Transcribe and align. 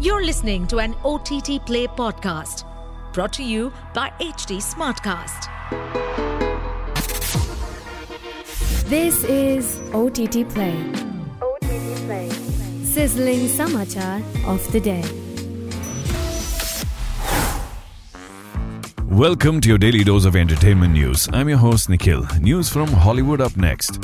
You're 0.00 0.24
listening 0.24 0.68
to 0.68 0.78
an 0.78 0.94
OTT 1.04 1.66
Play 1.66 1.88
podcast 1.88 2.62
brought 3.12 3.32
to 3.32 3.42
you 3.42 3.72
by 3.94 4.10
HT 4.20 4.58
Smartcast. 4.62 5.48
This 8.88 9.24
is 9.24 9.80
OTT 9.92 10.48
Play. 10.50 10.76
OTT 11.42 12.06
Play. 12.06 12.30
Sizzling 12.84 13.48
Samachar 13.48 14.22
of 14.46 14.70
the 14.70 14.78
day. 14.78 15.02
Welcome 19.06 19.60
to 19.62 19.68
your 19.68 19.78
daily 19.78 20.04
dose 20.04 20.26
of 20.26 20.36
entertainment 20.36 20.92
news. 20.92 21.28
I'm 21.32 21.48
your 21.48 21.58
host 21.58 21.88
Nikhil. 21.88 22.24
News 22.40 22.68
from 22.68 22.86
Hollywood 22.86 23.40
up 23.40 23.56
next. 23.56 23.98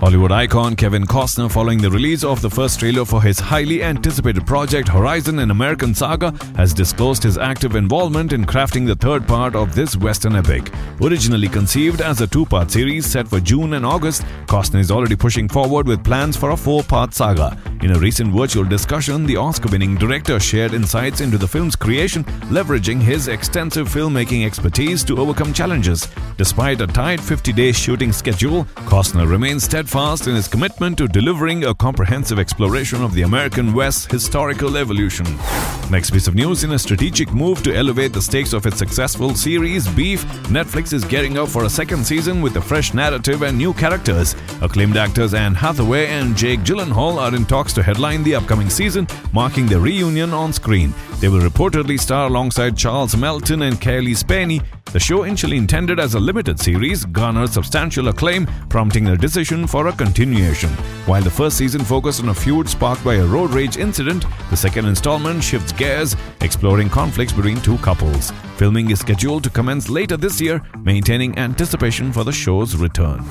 Hollywood 0.00 0.30
icon 0.30 0.76
Kevin 0.76 1.06
Costner, 1.06 1.50
following 1.50 1.78
the 1.78 1.90
release 1.90 2.22
of 2.22 2.42
the 2.42 2.50
first 2.50 2.80
trailer 2.80 3.06
for 3.06 3.22
his 3.22 3.40
highly 3.40 3.82
anticipated 3.82 4.46
project 4.46 4.88
Horizon 4.88 5.38
an 5.38 5.50
American 5.50 5.94
Saga, 5.94 6.34
has 6.54 6.74
disclosed 6.74 7.22
his 7.22 7.38
active 7.38 7.76
involvement 7.76 8.34
in 8.34 8.44
crafting 8.44 8.86
the 8.86 8.94
third 8.94 9.26
part 9.26 9.56
of 9.56 9.74
this 9.74 9.96
Western 9.96 10.36
epic. 10.36 10.70
Originally 11.00 11.48
conceived 11.48 12.02
as 12.02 12.20
a 12.20 12.26
two 12.26 12.44
part 12.44 12.70
series 12.70 13.06
set 13.06 13.26
for 13.26 13.40
June 13.40 13.72
and 13.72 13.86
August, 13.86 14.22
Costner 14.44 14.80
is 14.80 14.90
already 14.90 15.16
pushing 15.16 15.48
forward 15.48 15.88
with 15.88 16.04
plans 16.04 16.36
for 16.36 16.50
a 16.50 16.56
four 16.56 16.82
part 16.82 17.14
saga. 17.14 17.56
In 17.80 17.92
a 17.92 17.98
recent 17.98 18.34
virtual 18.34 18.64
discussion, 18.64 19.24
the 19.24 19.36
Oscar 19.36 19.70
winning 19.70 19.94
director 19.94 20.38
shared 20.38 20.74
insights 20.74 21.22
into 21.22 21.38
the 21.38 21.48
film's 21.48 21.76
creation, 21.76 22.22
leveraging 22.50 23.00
his 23.00 23.28
extensive 23.28 23.88
filmmaking 23.88 24.44
expertise 24.44 25.02
to 25.04 25.18
overcome 25.18 25.54
challenges. 25.54 26.06
Despite 26.36 26.82
a 26.82 26.86
tight 26.86 27.20
50 27.20 27.52
day 27.54 27.72
shooting 27.72 28.12
schedule, 28.12 28.64
Costner 28.86 29.28
remains 29.28 29.64
steadfast 29.64 29.85
in 29.94 30.34
his 30.34 30.48
commitment 30.48 30.98
to 30.98 31.06
delivering 31.06 31.64
a 31.64 31.74
comprehensive 31.74 32.38
exploration 32.38 33.02
of 33.02 33.14
the 33.14 33.22
American 33.22 33.72
West's 33.72 34.04
historical 34.10 34.76
evolution. 34.76 35.26
Next 35.90 36.10
piece 36.10 36.26
of 36.26 36.34
news 36.34 36.64
in 36.64 36.72
a 36.72 36.78
strategic 36.78 37.32
move 37.32 37.62
to 37.62 37.74
elevate 37.74 38.12
the 38.12 38.20
stakes 38.20 38.52
of 38.52 38.66
its 38.66 38.76
successful 38.76 39.34
series, 39.34 39.86
Beef, 39.94 40.24
Netflix 40.48 40.92
is 40.92 41.04
gearing 41.04 41.38
up 41.38 41.48
for 41.48 41.64
a 41.64 41.70
second 41.70 42.04
season 42.04 42.42
with 42.42 42.56
a 42.56 42.60
fresh 42.60 42.94
narrative 42.94 43.42
and 43.42 43.56
new 43.56 43.72
characters. 43.72 44.34
Acclaimed 44.60 44.96
actors 44.96 45.34
Anne 45.34 45.54
Hathaway 45.54 46.08
and 46.08 46.36
Jake 46.36 46.60
Gyllenhaal 46.60 47.18
are 47.18 47.34
in 47.34 47.46
talks 47.46 47.72
to 47.74 47.82
headline 47.82 48.24
the 48.24 48.34
upcoming 48.34 48.68
season, 48.68 49.06
marking 49.32 49.66
their 49.66 49.80
reunion 49.80 50.34
on 50.34 50.52
screen. 50.52 50.92
They 51.20 51.28
will 51.28 51.48
reportedly 51.48 51.98
star 51.98 52.26
alongside 52.26 52.76
Charles 52.76 53.16
Melton 53.16 53.62
and 53.62 53.80
Kelly 53.80 54.14
Spaeny. 54.14 54.62
The 54.92 55.00
show, 55.00 55.24
initially 55.24 55.56
intended 55.56 55.98
as 56.00 56.14
a 56.14 56.20
limited 56.20 56.58
series, 56.60 57.04
garnered 57.04 57.50
substantial 57.50 58.08
acclaim, 58.08 58.46
prompting 58.68 59.08
a 59.08 59.16
decision 59.16 59.66
for 59.66 59.88
a 59.88 59.92
continuation. 59.92 60.70
While 61.06 61.22
the 61.22 61.30
first 61.30 61.58
season 61.58 61.84
focused 61.84 62.22
on 62.22 62.28
a 62.30 62.34
feud 62.34 62.68
sparked 62.68 63.04
by 63.04 63.16
a 63.16 63.26
road 63.26 63.50
rage 63.50 63.76
incident, 63.76 64.24
the 64.48 64.56
second 64.56 64.86
installment 64.86 65.42
shifts 65.42 65.72
gears, 65.72 66.16
exploring 66.40 66.88
conflicts 66.88 67.32
between 67.32 67.60
two 67.60 67.78
couples. 67.78 68.30
Filming 68.56 68.90
is 68.90 69.00
scheduled 69.00 69.44
to 69.44 69.50
commence 69.50 69.90
later 69.90 70.16
this 70.16 70.40
year, 70.40 70.62
maintaining 70.82 71.36
anticipation 71.36 72.12
for 72.12 72.24
the 72.24 72.32
show's 72.32 72.76
return. 72.76 73.24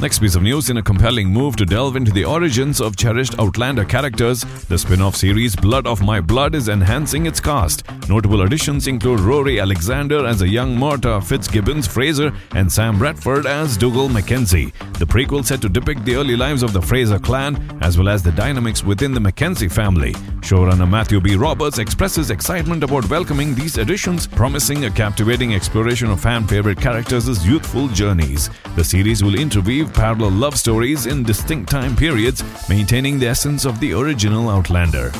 Next 0.00 0.20
piece 0.20 0.34
of 0.34 0.42
news 0.42 0.70
in 0.70 0.78
a 0.78 0.82
compelling 0.82 1.28
move 1.28 1.56
to 1.56 1.66
delve 1.66 1.94
into 1.94 2.10
the 2.10 2.24
origins 2.24 2.80
of 2.80 2.96
cherished 2.96 3.38
Outlander 3.38 3.84
characters, 3.84 4.44
the 4.68 4.78
spin 4.78 5.02
off 5.02 5.14
series 5.14 5.54
Blood 5.54 5.86
of 5.86 6.00
My 6.00 6.22
Blood 6.22 6.54
is 6.54 6.70
enhancing 6.70 7.26
its 7.26 7.38
cast. 7.38 7.84
Notable 8.08 8.40
additions 8.40 8.86
include 8.86 9.20
Rory 9.20 9.60
Alexander 9.60 10.26
as 10.26 10.40
a 10.40 10.48
young 10.48 10.74
Murtagh 10.74 11.22
Fitzgibbons 11.22 11.86
Fraser 11.86 12.32
and 12.52 12.72
Sam 12.72 12.98
Retford 12.98 13.44
as 13.44 13.76
Dougal 13.76 14.08
Mackenzie. 14.08 14.72
The 14.98 15.04
prequel 15.04 15.44
set 15.44 15.60
to 15.60 15.68
depict 15.68 16.06
the 16.06 16.16
early 16.16 16.34
lives 16.34 16.62
of 16.62 16.72
the 16.72 16.80
Fraser 16.80 17.18
clan 17.18 17.78
as 17.82 17.98
well 17.98 18.08
as 18.08 18.22
the 18.22 18.32
dynamics 18.32 18.82
within 18.82 19.12
the 19.12 19.20
Mackenzie 19.20 19.68
family. 19.68 20.14
Showrunner 20.40 20.88
Matthew 20.88 21.20
B. 21.20 21.36
Roberts 21.36 21.78
expresses 21.78 22.30
excitement 22.30 22.82
about 22.82 23.08
welcoming 23.10 23.54
these 23.54 23.76
additions, 23.76 24.26
promising 24.26 24.86
a 24.86 24.90
captivating 24.90 25.54
exploration 25.54 26.08
of 26.08 26.20
fan 26.20 26.46
favorite 26.46 26.80
characters' 26.80 27.46
youthful 27.46 27.88
journeys. 27.88 28.48
The 28.76 28.84
series 28.84 29.22
will 29.22 29.34
interweave 29.38 29.89
parallel 29.90 30.30
love 30.30 30.56
stories 30.58 31.06
in 31.06 31.22
distinct 31.22 31.70
time 31.70 31.94
periods, 31.96 32.42
maintaining 32.68 33.18
the 33.18 33.26
essence 33.26 33.64
of 33.64 33.78
the 33.80 33.92
original 33.92 34.48
Outlander. 34.48 35.12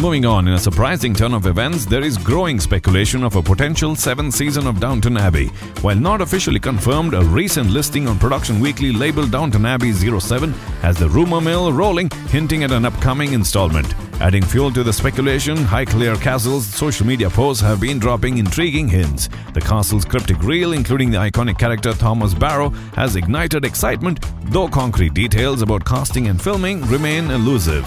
Moving 0.00 0.24
on, 0.26 0.46
in 0.46 0.54
a 0.54 0.58
surprising 0.58 1.14
turn 1.14 1.34
of 1.34 1.46
events, 1.46 1.84
there 1.84 2.04
is 2.04 2.16
growing 2.16 2.60
speculation 2.60 3.24
of 3.24 3.34
a 3.34 3.42
potential 3.42 3.96
seventh 3.96 4.34
season 4.34 4.66
of 4.66 4.78
Downton 4.78 5.16
Abbey. 5.16 5.48
While 5.80 5.96
not 5.96 6.20
officially 6.20 6.60
confirmed, 6.60 7.14
a 7.14 7.24
recent 7.24 7.70
listing 7.70 8.06
on 8.06 8.18
Production 8.18 8.60
Weekly 8.60 8.92
labeled 8.92 9.32
Downton 9.32 9.66
Abbey 9.66 9.92
07 9.92 10.52
has 10.82 10.96
the 10.96 11.08
rumor 11.08 11.40
mill 11.40 11.72
rolling, 11.72 12.10
hinting 12.28 12.62
at 12.62 12.70
an 12.70 12.84
upcoming 12.84 13.32
installment. 13.32 13.92
Adding 14.20 14.42
fuel 14.42 14.72
to 14.72 14.82
the 14.82 14.92
speculation, 14.92 15.56
Highclere 15.56 16.16
Castle's 16.16 16.66
social 16.66 17.06
media 17.06 17.30
posts 17.30 17.62
have 17.62 17.80
been 17.80 18.00
dropping 18.00 18.38
intriguing 18.38 18.88
hints. 18.88 19.28
The 19.54 19.60
castle's 19.60 20.04
cryptic 20.04 20.42
reel, 20.42 20.72
including 20.72 21.12
the 21.12 21.18
iconic 21.18 21.56
character 21.56 21.92
Thomas 21.92 22.34
Barrow, 22.34 22.70
has 22.96 23.14
ignited 23.14 23.64
excitement, 23.64 24.18
though 24.46 24.66
concrete 24.66 25.14
details 25.14 25.62
about 25.62 25.84
casting 25.84 26.26
and 26.26 26.42
filming 26.42 26.82
remain 26.86 27.30
elusive. 27.30 27.86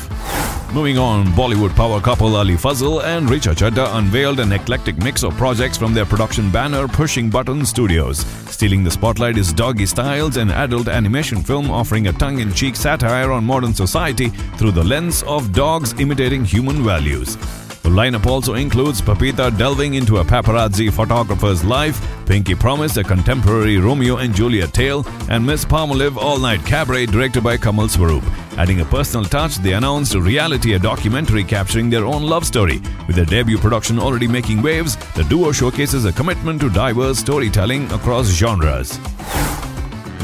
Moving 0.74 0.98
on, 0.98 1.26
Bollywood 1.34 1.76
power 1.76 2.00
couple 2.00 2.38
Ali 2.38 2.56
Fazal 2.56 3.04
and 3.04 3.28
Richa 3.28 3.54
Chadha 3.54 3.94
unveiled 3.98 4.40
an 4.40 4.54
eclectic 4.54 4.98
mix 5.00 5.24
of 5.24 5.36
projects 5.36 5.76
from 5.76 5.94
their 5.94 6.06
production 6.06 6.50
banner 6.50 6.88
Pushing 6.88 7.30
Button 7.30 7.66
Studios. 7.66 8.24
Stealing 8.62 8.84
the 8.84 8.92
spotlight 8.92 9.40
is 9.40 9.52
Doggy 9.52 9.88
Styles, 9.88 10.38
an 10.38 10.52
adult 10.52 10.88
animation 10.88 11.42
film 11.42 11.72
offering 11.72 12.10
a 12.10 12.14
tongue 12.14 12.42
in 12.42 12.54
cheek 12.54 12.76
satire 12.76 13.32
on 13.32 13.44
modern 13.44 13.74
society 13.74 14.30
through 14.60 14.70
the 14.70 14.84
lens 14.84 15.24
of 15.24 15.52
dogs 15.52 16.00
imitating 16.00 16.46
human 16.46 16.84
values. 16.84 17.38
The 17.82 17.90
lineup 17.90 18.28
also 18.28 18.54
includes 18.54 19.02
Papita 19.02 19.58
delving 19.58 19.96
into 19.96 20.18
a 20.18 20.24
paparazzi 20.24 20.94
photographer's 20.94 21.64
life, 21.64 22.00
Pinky 22.28 22.54
Promise, 22.54 22.98
a 22.98 23.04
contemporary 23.04 23.80
Romeo 23.80 24.18
and 24.18 24.36
Juliet 24.36 24.76
tale, 24.76 25.08
and 25.28 25.44
Miss 25.44 25.66
Palmolive 25.66 26.16
All 26.16 26.38
Night 26.38 26.64
Cabaret, 26.64 27.08
directed 27.08 27.44
by 27.44 27.58
Kamal 27.58 27.88
Swaroop. 27.88 28.41
Adding 28.58 28.82
a 28.82 28.86
personal 28.86 29.26
touch, 29.26 29.56
they 29.58 29.74
announced 29.74 30.14
Reality, 30.14 30.74
a 30.74 30.80
documentary 30.80 31.44
capturing 31.44 31.90
their 31.90 32.06
own 32.06 32.24
love 32.24 32.46
story. 32.46 32.82
With 33.08 33.16
their 33.16 33.26
debut 33.26 33.58
production 33.58 33.98
already 33.98 34.28
making 34.28 34.62
waves, 34.62 34.98
the 35.16 35.24
duo 35.24 35.52
showcases 35.52 36.06
a 36.06 36.12
commitment 36.12 36.60
to 36.62 36.70
diverse 36.70 37.20
storytelling 37.20 37.92
across 37.92 38.28
genres. 38.28 39.00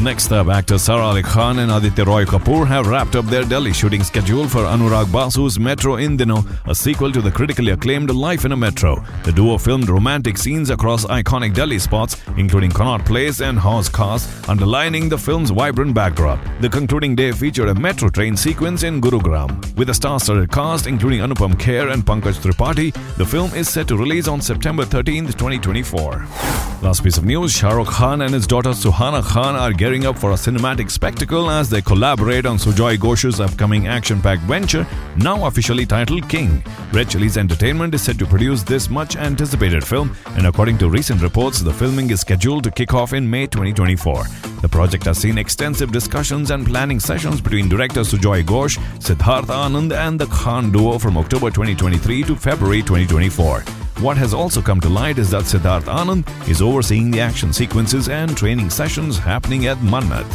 Next 0.02 0.32
up, 0.32 0.48
actors 0.48 0.84
Sara 0.84 1.02
Ali 1.02 1.24
Khan 1.24 1.58
and 1.58 1.72
Aditya 1.72 2.06
Roy 2.06 2.24
Kapoor 2.24 2.68
have 2.68 2.86
wrapped 2.86 3.16
up 3.16 3.26
their 3.26 3.44
Delhi 3.44 3.74
shooting 3.74 4.04
schedule 4.04 4.48
for 4.48 4.60
Anurag 4.60 5.06
Basu's 5.06 5.60
Metro 5.60 5.96
In 5.96 6.16
Dino, 6.16 6.46
a 6.66 6.76
sequel 6.76 7.12
to 7.12 7.20
the 7.20 7.32
critically 7.32 7.72
acclaimed 7.72 8.12
Life 8.12 8.46
in 8.46 8.52
a 8.52 8.56
Metro. 8.56 9.04
The 9.24 9.32
duo 9.32 9.58
filmed 9.58 9.90
romantic 9.90 10.38
scenes 10.38 10.70
across 10.70 11.04
iconic 11.06 11.56
Delhi 11.56 11.80
spots, 11.80 12.16
including 12.38 12.70
Connaught 12.72 13.06
Place 13.06 13.42
and 13.42 13.58
Hauz 13.58 13.90
Khas, 13.90 14.48
underlining 14.48 15.10
the 15.10 15.18
film's 15.18 15.50
vibrant 15.50 15.96
backdrop. 15.96 16.40
The 16.62 16.70
concluding 16.70 17.16
day 17.16 17.32
featured 17.32 17.68
a 17.68 17.76
metro 17.76 18.10
train 18.10 18.38
sequence 18.38 18.84
in 18.84 19.02
Gurugram. 19.02 19.76
With 19.78 19.90
a 19.90 19.96
star-studded 19.96 20.52
cast, 20.52 20.86
including 20.86 21.22
Anupam 21.22 21.56
Kher 21.56 21.92
and 21.92 22.06
Pankaj 22.06 22.36
Tripathi, 22.36 22.94
the 23.18 23.26
film 23.26 23.52
is 23.56 23.68
set 23.68 23.88
to 23.88 23.98
release 23.98 24.28
on 24.28 24.42
September 24.42 24.86
13, 24.86 25.26
2024. 25.26 26.67
Last 26.80 27.04
piece 27.04 27.18
of 27.18 27.26
news, 27.26 27.54
Shah 27.54 27.72
Rukh 27.72 27.88
Khan 27.88 28.22
and 28.22 28.32
his 28.32 28.46
daughter 28.46 28.70
Suhana 28.70 29.24
Khan 29.24 29.56
are 29.56 29.74
gearing 29.74 30.06
up 30.06 30.18
for 30.18 30.32
a 30.32 30.36
cinematic 30.36 30.92
spectacle 30.92 31.50
as 31.50 31.72
they 31.72 31.82
collaborate 31.82 32.46
on 32.46 32.58
Sujoy 32.58 32.98
Ghosh's 32.98 33.40
upcoming 33.40 33.88
action-packed 33.88 34.44
venture, 34.44 34.86
now 35.18 35.48
officially 35.48 35.88
titled 35.88 36.30
King. 36.30 36.64
Red 36.94 37.10
Chillies 37.10 37.36
Entertainment 37.36 37.96
is 37.96 38.04
set 38.04 38.20
to 38.20 38.28
produce 38.28 38.62
this 38.62 38.92
much-anticipated 38.92 39.86
film, 39.86 40.16
and 40.36 40.46
according 40.46 40.78
to 40.78 40.90
recent 40.90 41.24
reports, 41.24 41.62
the 41.62 41.74
filming 41.74 42.12
is 42.12 42.22
scheduled 42.22 42.64
to 42.66 42.72
kick 42.72 42.94
off 42.94 43.12
in 43.12 43.28
May 43.28 43.48
2024. 43.48 44.26
The 44.62 44.70
project 44.70 45.06
has 45.06 45.18
seen 45.18 45.40
extensive 45.40 45.92
discussions 45.92 46.52
and 46.52 46.64
planning 46.64 47.00
sessions 47.00 47.42
between 47.42 47.70
director 47.70 48.02
Sujoy 48.02 48.44
Ghosh, 48.44 48.78
Siddharth 49.00 49.48
Anand, 49.48 49.94
and 49.94 50.20
the 50.20 50.28
Khan 50.28 50.72
duo 50.72 51.00
from 51.00 51.18
October 51.18 51.50
2023 51.50 52.24
to 52.24 52.36
February 52.36 52.84
2024. 52.84 53.64
What 54.00 54.16
has 54.18 54.32
also 54.32 54.62
come 54.62 54.80
to 54.82 54.90
light 54.90 55.18
is 55.18 55.32
that 55.32 55.46
Siddharth 55.46 55.86
Anand 55.86 56.28
is 56.48 56.62
overseeing 56.62 57.10
the 57.10 57.20
action 57.20 57.52
sequences 57.52 58.10
and 58.10 58.38
training 58.38 58.70
sessions 58.70 59.18
happening 59.18 59.66
at 59.66 59.78
Mannat. 59.78 60.28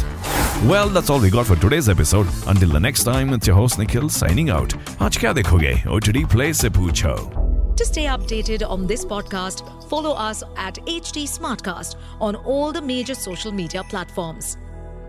Well, 0.67 0.89
that's 0.89 1.09
all 1.09 1.21
we 1.21 1.29
got 1.29 1.45
for 1.45 1.55
today's 1.55 1.87
episode. 1.87 2.27
Until 2.45 2.67
the 2.69 2.79
next 2.81 3.05
time, 3.05 3.31
it's 3.31 3.47
your 3.47 3.55
host 3.55 3.79
Nikhil 3.79 4.09
signing 4.09 4.49
out. 4.49 4.67
Aaj 4.99 5.17
kya 5.17 5.33
dekhoge? 5.33 5.85
OTT 5.87 6.27
Play 6.29 6.51
se 6.51 6.67
poocho. 6.69 7.15
To 7.77 7.85
stay 7.85 8.03
updated 8.05 8.69
on 8.69 8.85
this 8.85 9.05
podcast, 9.05 9.63
follow 9.89 10.11
us 10.11 10.43
at 10.57 10.75
HT 10.85 11.23
Smartcast 11.23 11.95
on 12.19 12.35
all 12.35 12.73
the 12.73 12.81
major 12.81 13.15
social 13.15 13.53
media 13.53 13.81
platforms. 13.85 14.57